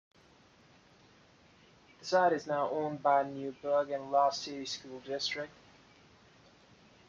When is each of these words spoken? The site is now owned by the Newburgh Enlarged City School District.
The 1.99 2.03
site 2.05 2.33
is 2.33 2.47
now 2.47 2.71
owned 2.71 3.03
by 3.03 3.21
the 3.21 3.29
Newburgh 3.29 3.91
Enlarged 3.91 4.37
City 4.37 4.65
School 4.65 4.99
District. 5.01 5.53